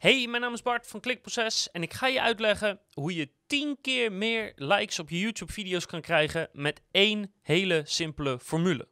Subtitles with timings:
[0.00, 3.78] Hey, mijn naam is Bart van Klikproces en ik ga je uitleggen hoe je 10
[3.80, 8.88] keer meer likes op je YouTube-video's kan krijgen met één hele simpele formule.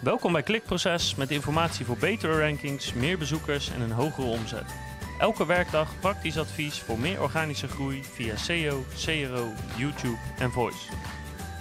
[0.00, 4.74] Welkom bij Klikproces met informatie voor betere rankings, meer bezoekers en een hogere omzet.
[5.18, 10.92] Elke werkdag praktisch advies voor meer organische groei via SEO, CRO, YouTube en Voice.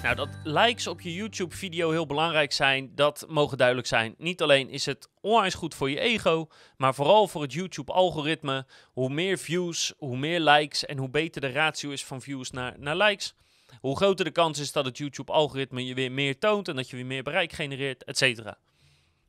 [0.03, 4.15] Nou, dat likes op je YouTube-video heel belangrijk zijn, dat mogen duidelijk zijn.
[4.17, 6.47] Niet alleen is het onwijs goed voor je ego,
[6.77, 8.65] maar vooral voor het YouTube-algoritme.
[8.91, 12.79] Hoe meer views, hoe meer likes en hoe beter de ratio is van views naar,
[12.79, 13.35] naar likes,
[13.79, 16.95] hoe groter de kans is dat het YouTube-algoritme je weer meer toont en dat je
[16.95, 18.53] weer meer bereik genereert, etc.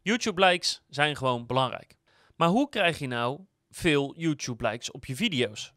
[0.03, 1.97] YouTube-likes zijn gewoon belangrijk.
[2.37, 5.73] Maar hoe krijg je nou veel YouTube-likes op je video's?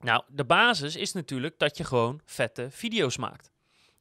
[0.00, 3.54] Nou, de basis is natuurlijk dat je gewoon vette video's maakt.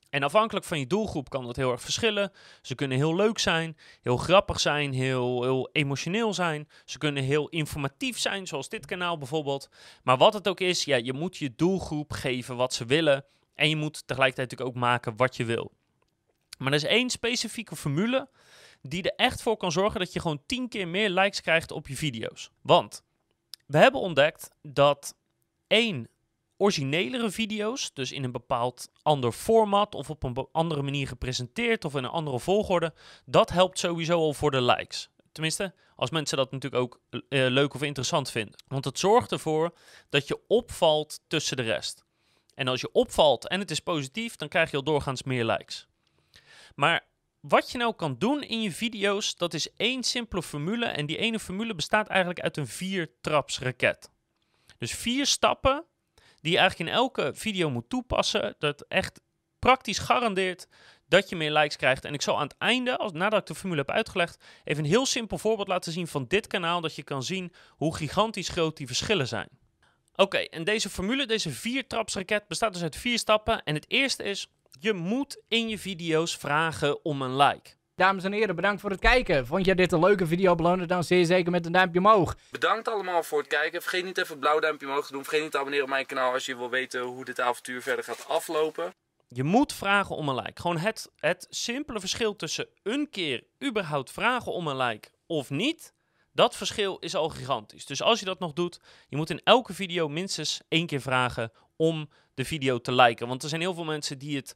[0.10, 2.32] En afhankelijk van je doelgroep kan dat heel erg verschillen.
[2.62, 6.70] Ze kunnen heel leuk zijn, heel grappig zijn, heel, heel emotioneel zijn.
[6.86, 9.70] Ze kunnen heel informatief zijn, zoals dit kanaal bijvoorbeeld.
[10.04, 13.26] Maar wat het ook is, ja, je moet je doelgroep geven wat ze willen.
[13.56, 15.72] En je moet tegelijkertijd natuurlijk ook maken wat je wil.
[16.58, 18.30] Maar er is één specifieke formule
[18.82, 21.88] die er echt voor kan zorgen dat je gewoon 10 keer meer likes krijgt op
[21.88, 22.52] je video's.
[22.62, 23.04] Want
[23.66, 25.16] we hebben ontdekt dat
[25.68, 26.10] één
[26.58, 31.96] originelere video's, dus in een bepaald ander format of op een andere manier gepresenteerd of
[31.96, 32.94] in een andere volgorde,
[33.26, 35.10] dat helpt sowieso al voor de likes.
[35.32, 38.64] Tenminste, als mensen dat natuurlijk ook uh, leuk of interessant vinden.
[38.68, 39.74] Want het zorgt ervoor
[40.10, 42.04] dat je opvalt tussen de rest.
[42.54, 45.88] En als je opvalt en het is positief, dan krijg je al doorgaans meer likes.
[46.76, 47.06] Maar
[47.40, 50.86] wat je nou kan doen in je video's, dat is één simpele formule.
[50.86, 54.10] En die ene formule bestaat eigenlijk uit een vier-traps raket.
[54.78, 55.86] Dus vier stappen
[56.46, 58.56] die je eigenlijk in elke video moet toepassen.
[58.60, 59.22] Dat echt
[59.60, 60.68] praktisch garandeert
[61.08, 62.06] dat je meer likes krijgt.
[62.06, 64.90] En ik zal aan het einde, als, nadat ik de formule heb uitgelegd, even een
[64.90, 66.82] heel simpel voorbeeld laten zien van dit kanaal.
[66.82, 69.50] Dat je kan zien hoe gigantisch groot die verschillen zijn.
[70.16, 73.64] Oké, en deze formule, deze vier-trapsraket, bestaat dus uit vier stappen.
[73.64, 74.48] En het eerste is,
[74.80, 77.70] je moet in je video's vragen om een like.
[77.96, 79.48] Dames en heren, bedankt voor het kijken.
[79.48, 80.56] Vond je dit een leuke video?
[80.56, 82.36] Beloon dan zeer zeker met een duimpje omhoog.
[82.52, 83.82] Bedankt allemaal voor het kijken.
[83.82, 85.24] Vergeet niet even een blauw duimpje omhoog te doen.
[85.24, 88.04] Vergeet niet te abonneren op mijn kanaal als je wil weten hoe dit avontuur verder
[88.04, 88.94] gaat aflopen.
[89.28, 90.62] Je moet vragen om een like.
[90.62, 95.94] Gewoon het, het simpele verschil tussen een keer überhaupt vragen om een like of niet.
[96.32, 97.86] Dat verschil is al gigantisch.
[97.86, 101.52] Dus als je dat nog doet, je moet in elke video minstens één keer vragen
[101.76, 103.28] om de video te liken.
[103.28, 104.56] Want er zijn heel veel mensen die het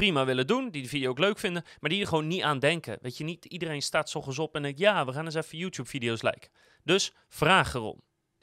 [0.00, 2.58] prima willen doen, die de video ook leuk vinden, maar die er gewoon niet aan
[2.58, 2.98] denken.
[3.00, 6.22] Weet je, niet iedereen staat s op en denkt, ja, we gaan eens even YouTube-video's
[6.22, 6.50] liken.
[6.84, 8.00] Dus vraag erom.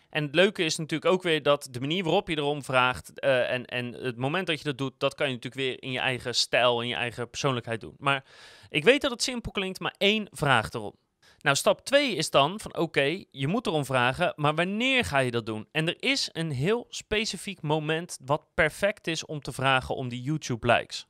[0.10, 3.52] En het leuke is natuurlijk ook weer dat de manier waarop je erom vraagt uh,
[3.52, 6.00] en, en het moment dat je dat doet, dat kan je natuurlijk weer in je
[6.00, 7.96] eigen stijl, in je eigen persoonlijkheid doen.
[7.98, 8.26] Maar
[8.70, 10.96] ik weet dat het simpel klinkt, maar één vraag erom.
[11.38, 15.32] Nou, stap 2 is dan van oké, je moet erom vragen, maar wanneer ga je
[15.32, 15.68] dat doen?
[15.72, 20.22] En er is een heel specifiek moment wat perfect is om te vragen om die
[20.22, 21.08] YouTube likes.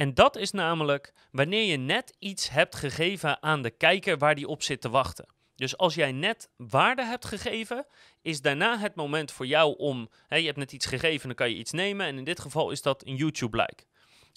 [0.00, 4.48] En dat is namelijk wanneer je net iets hebt gegeven aan de kijker waar die
[4.48, 5.26] op zit te wachten.
[5.54, 7.86] Dus als jij net waarde hebt gegeven,
[8.22, 10.08] is daarna het moment voor jou om.
[10.26, 12.06] Hè, je hebt net iets gegeven, dan kan je iets nemen.
[12.06, 13.84] En in dit geval is dat een YouTube-like.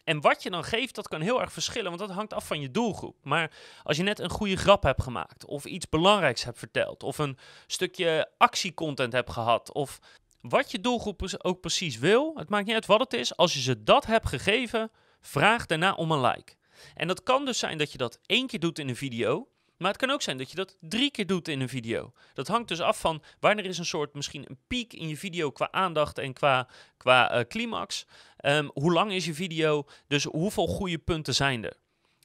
[0.03, 2.61] En wat je dan geeft, dat kan heel erg verschillen, want dat hangt af van
[2.61, 3.15] je doelgroep.
[3.21, 3.51] Maar
[3.83, 7.37] als je net een goede grap hebt gemaakt, of iets belangrijks hebt verteld, of een
[7.67, 9.99] stukje actiecontent hebt gehad, of
[10.41, 13.61] wat je doelgroep ook precies wil, het maakt niet uit wat het is, als je
[13.61, 14.91] ze dat hebt gegeven,
[15.25, 16.55] Vraag daarna om een like.
[16.95, 19.47] En dat kan dus zijn dat je dat één keer doet in een video.
[19.77, 22.13] Maar het kan ook zijn dat je dat drie keer doet in een video.
[22.33, 25.51] Dat hangt dus af van wanneer is een soort misschien een piek in je video
[25.51, 26.67] qua aandacht en qua,
[26.97, 28.05] qua uh, climax.
[28.45, 29.87] Um, hoe lang is je video?
[30.07, 31.77] Dus hoeveel goede punten zijn er?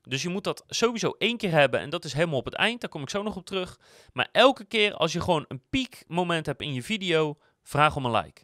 [0.03, 2.81] Dus je moet dat sowieso één keer hebben en dat is helemaal op het eind.
[2.81, 3.79] Daar kom ik zo nog op terug.
[4.13, 8.23] Maar elke keer als je gewoon een piekmoment hebt in je video, vraag om een
[8.23, 8.43] like.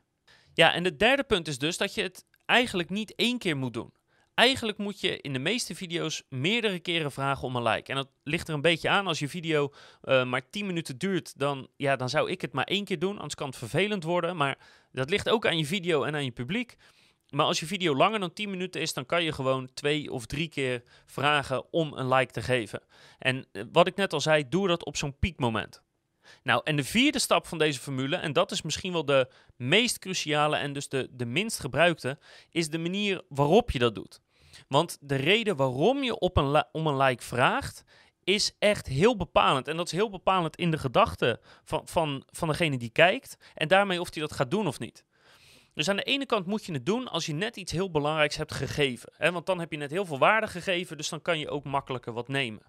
[0.54, 3.75] Ja, en het derde punt is dus dat je het eigenlijk niet één keer moet
[3.75, 3.93] doen.
[4.34, 7.90] Eigenlijk moet je in de meeste video's meerdere keren vragen om een like.
[7.90, 9.06] En dat ligt er een beetje aan.
[9.06, 9.72] Als je video
[10.04, 13.16] uh, maar 10 minuten duurt, dan, ja, dan zou ik het maar één keer doen.
[13.16, 14.36] Anders kan het vervelend worden.
[14.36, 14.58] Maar
[14.92, 16.76] dat ligt ook aan je video en aan je publiek.
[17.31, 20.26] Maar als je video langer dan 10 minuten is, dan kan je gewoon twee of
[20.26, 22.82] drie keer vragen om een like te geven.
[23.19, 25.82] En eh, wat ik net al zei, doe dat op zo'n piekmoment.
[26.42, 29.98] Nou, en de vierde stap van deze formule, en dat is misschien wel de meest
[29.98, 32.19] cruciale en dus de, de minst gebruikte,
[32.50, 34.20] is de manier waarop je dat doet.
[34.69, 37.84] Want de reden waarom je op een om een like vraagt,
[38.25, 39.69] is echt heel bepalend.
[39.69, 43.37] En dat is heel bepalend in de gedachten van, van, van degene die kijkt.
[43.55, 45.05] En daarmee of hij dat gaat doen of niet.
[45.75, 48.37] Dus aan de ene kant moet je het doen als je net iets heel belangrijks
[48.37, 49.12] hebt gegeven.
[49.16, 49.32] Hè?
[49.32, 52.12] Want dan heb je net heel veel waarde gegeven, dus dan kan je ook makkelijker
[52.12, 52.62] wat nemen.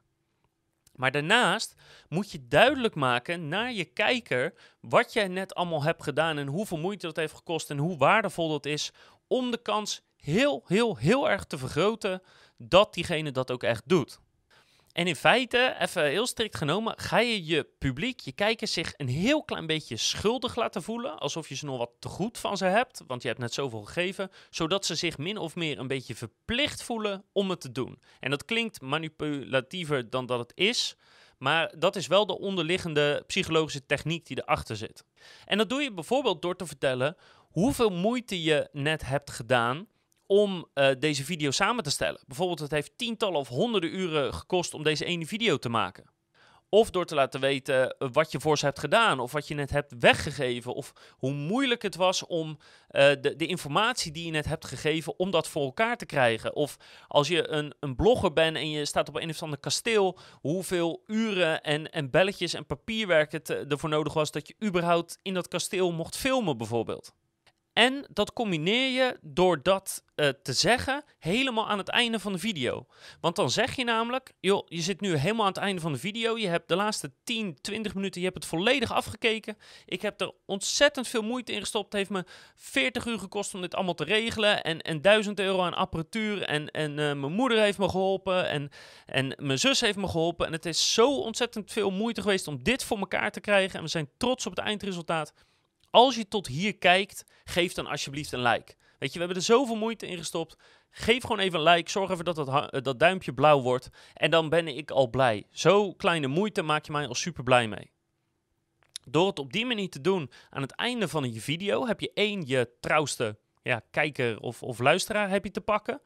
[0.96, 1.76] Maar daarnaast
[2.10, 6.78] moet je duidelijk maken naar je kijker wat jij net allemaal hebt gedaan en hoeveel
[6.78, 8.92] moeite dat heeft gekost en hoe waardevol dat is
[9.28, 12.22] om de kans heel, heel, heel erg te vergroten
[12.58, 14.20] dat diegene dat ook echt doet.
[14.92, 19.08] En in feite, even heel strikt genomen, ga je je publiek, je kijkers zich een
[19.08, 21.20] heel klein beetje schuldig laten voelen.
[21.20, 23.82] Alsof je ze nog wat te goed van ze hebt, want je hebt net zoveel
[23.82, 24.32] gegeven.
[24.50, 28.02] Zodat ze zich min of meer een beetje verplicht voelen om het te doen.
[28.20, 30.96] En dat klinkt manipulatiever dan dat het is.
[31.38, 35.04] Maar dat is wel de onderliggende psychologische techniek die erachter zit.
[35.46, 39.88] En dat doe je bijvoorbeeld door te vertellen hoeveel moeite je net hebt gedaan
[40.28, 42.22] om uh, deze video samen te stellen.
[42.28, 46.14] Bijvoorbeeld, het heeft tientallen of honderden uren gekost om deze ene video te maken.
[46.70, 49.54] Of door te laten weten uh, wat je voor ze hebt gedaan, of wat je
[49.56, 52.58] net hebt weggegeven, of hoe moeilijk het was om uh,
[53.22, 56.56] de, de, informatie die je net hebt gegeven, om dat voor elkaar te krijgen.
[56.56, 60.18] Of als je een, een blogger bent en je staat op een of ander kasteel,
[60.32, 65.34] hoeveel uren en, en belletjes en papierwerk het ervoor nodig was dat je überhaupt in
[65.34, 67.14] dat kasteel mocht filmen, bijvoorbeeld.
[67.76, 72.40] En dat combineer je door dat uh, te zeggen helemaal aan het einde van de
[72.40, 72.86] video.
[73.22, 76.00] Want dan zeg je namelijk, joh, je zit nu helemaal aan het einde van de
[76.00, 76.38] video.
[76.38, 79.58] Je hebt de laatste 10, 20 minuten, je hebt het volledig afgekeken.
[79.86, 81.86] Ik heb er ontzettend veel moeite in gestopt.
[81.86, 82.24] Het heeft me
[82.56, 84.64] 40 uur gekost om dit allemaal te regelen.
[84.64, 86.42] En, en 1000 euro aan apparatuur.
[86.42, 88.50] En, en uh, mijn moeder heeft me geholpen.
[88.50, 88.70] En,
[89.06, 90.46] en mijn zus heeft me geholpen.
[90.46, 93.78] En het is zo ontzettend veel moeite geweest om dit voor elkaar te krijgen.
[93.78, 95.34] En we zijn trots op het eindresultaat
[95.96, 98.76] als je tot hier kijkt, geef dan alsjeblieft een like.
[99.00, 100.58] Weet je, we hebben er zoveel moeite in gestopt.
[100.90, 101.90] Geef gewoon even een like.
[101.90, 103.90] Zorg even dat dat, dat duimpje blauw wordt.
[104.14, 105.44] En dan ben ik al blij.
[105.52, 107.92] Zo kleine moeite maak je mij al super blij mee.
[109.08, 112.12] Door het op die manier te doen aan het einde van je video, heb je
[112.14, 116.02] één, je trouwste ja, kijker of, of luisteraar heb je te pakken.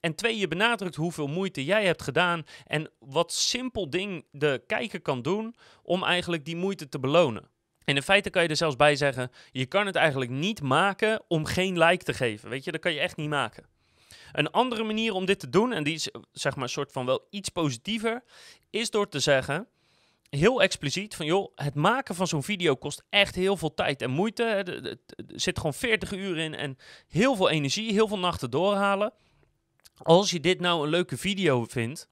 [0.00, 5.00] En twee, je benadrukt hoeveel moeite jij hebt gedaan en wat simpel ding de kijker
[5.00, 7.54] kan doen om eigenlijk die moeite te belonen.
[7.86, 11.22] En in feite kan je er zelfs bij zeggen: je kan het eigenlijk niet maken
[11.28, 12.48] om geen like te geven.
[12.48, 13.66] Weet je, dat kan je echt niet maken.
[14.32, 17.06] Een andere manier om dit te doen, en die is zeg maar een soort van
[17.06, 18.22] wel iets positiever,
[18.70, 19.68] is door te zeggen,
[20.30, 24.10] heel expliciet, van joh, het maken van zo'n video kost echt heel veel tijd en
[24.10, 24.42] moeite.
[24.42, 26.78] Er zit gewoon 40 uur in en
[27.08, 29.12] heel veel energie, heel veel nachten doorhalen.
[29.96, 32.08] Als je dit nou een leuke video vindt,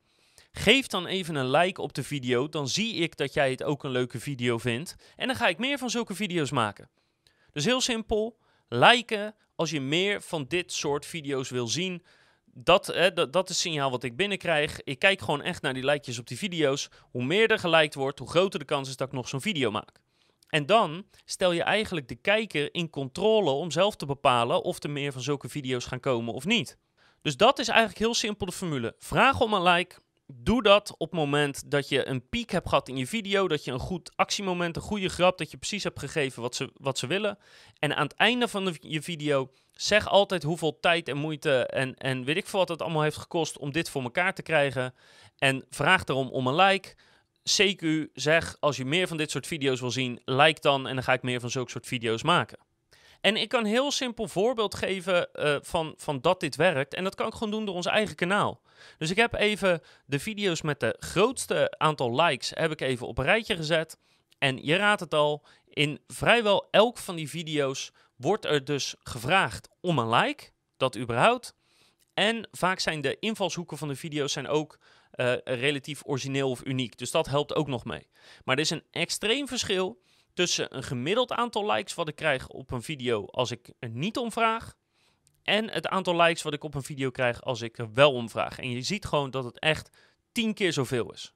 [0.57, 3.85] Geef dan even een like op de video, dan zie ik dat jij het ook
[3.85, 4.95] een leuke video vindt.
[5.17, 6.89] En dan ga ik meer van zulke video's maken.
[7.53, 12.03] Dus heel simpel, liken als je meer van dit soort video's wil zien.
[12.45, 14.83] Dat, hè, dat, is het signaal wat ik binnenkrijg.
[14.83, 16.89] Ik kijk gewoon echt naar die likejes op die video's.
[17.11, 19.71] Hoe meer er geliked wordt, hoe groter de kans is dat ik nog zo'n video
[19.71, 20.01] maak.
[20.49, 24.91] En dan stel je eigenlijk de kijker in controle om zelf te bepalen of er
[24.91, 26.79] meer van zulke video's gaan komen of niet.
[27.23, 28.95] Dus dat is eigenlijk heel simpel de formule.
[28.99, 32.89] Vraag om een like, doe dat op het moment dat je een piek hebt gehad
[32.89, 35.99] in je video, dat je een goed actiemoment, een goede grap, dat je precies hebt
[35.99, 37.39] gegeven wat ze, wat ze willen.
[37.79, 42.25] En aan het einde van je video zeg altijd hoeveel tijd en moeite en, en
[42.25, 44.95] weet ik veel wat het allemaal heeft gekost om dit voor elkaar te krijgen.
[45.39, 46.95] En vraag daarom om een like.
[47.51, 51.05] CQ, zeg als je meer van dit soort video's wil zien, like dan en dan
[51.05, 52.59] ga ik meer van zulke soort video's maken.
[53.25, 56.95] En ik kan een heel simpel voorbeeld geven uh, van, van dat dit werkt.
[56.95, 58.61] En dat kan ik gewoon doen door ons eigen kanaal.
[58.99, 63.19] Dus ik heb even de video's met de grootste aantal likes heb ik even op
[63.19, 63.99] een rijtje gezet.
[64.39, 69.69] En je raadt het al, in vrijwel elk van die video's wordt er dus gevraagd
[69.81, 70.51] om een like.
[70.77, 71.55] Dat überhaupt.
[72.15, 74.79] En vaak zijn de invalshoeken van de video's zijn ook
[75.15, 76.99] uh, relatief origineel of uniek.
[76.99, 78.09] Dus dat helpt ook nog mee.
[78.45, 80.03] Maar er is een extreem verschil
[80.35, 84.17] tussen een gemiddeld aantal likes wat ik krijg op een video als ik er niet
[84.17, 84.75] om vraag.
[85.43, 88.31] En het aantal likes wat ik op een video krijg als ik er wel om
[88.31, 88.59] vraag.
[88.59, 89.91] En je ziet gewoon dat het echt
[90.33, 91.33] tien keer zoveel is.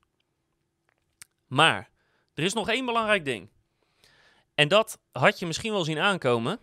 [1.47, 1.91] Maar
[2.35, 3.49] er is nog één belangrijk ding.
[4.55, 6.59] En dat had je misschien wel zien aankomen.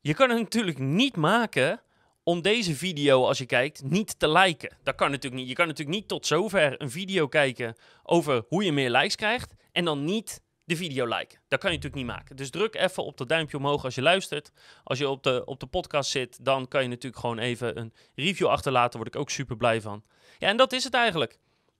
[0.00, 1.80] Je kan het natuurlijk niet maken
[2.22, 4.76] om deze video, als je kijkt, niet te liken.
[4.82, 5.48] Dat kan natuurlijk niet.
[5.48, 9.54] Je kan natuurlijk niet tot zover een video kijken over hoe je meer likes krijgt
[9.72, 11.38] en dan niet de video liken.
[11.48, 12.36] Dat kan je natuurlijk niet maken.
[12.36, 14.52] Dus druk even op dat duimpje omhoog als je luistert.
[14.84, 17.92] Als je op de, op de podcast zit, dan kan je natuurlijk gewoon even een
[18.14, 19.00] review achterlaten.
[19.00, 20.04] Word ik ook super blij van.
[20.38, 21.38] Ja, en dat is het eigenlijk.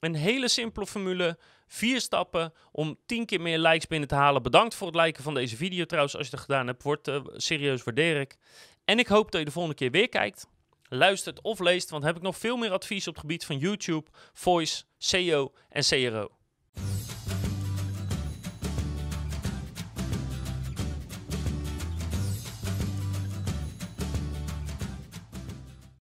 [0.00, 1.38] Een hele simpele formule.
[1.66, 4.42] Vier stappen om tien keer meer likes binnen te halen.
[4.42, 6.16] Bedankt voor het liken van deze video trouwens.
[6.16, 8.36] Als je het gedaan hebt, wordt uh, serieus waardeer ik.
[8.84, 10.46] En ik hoop dat je de volgende keer weer kijkt.
[10.88, 14.10] Luistert of leest, want heb ik nog veel meer advies op het gebied van YouTube,
[14.32, 16.41] voice, SEO en CRO.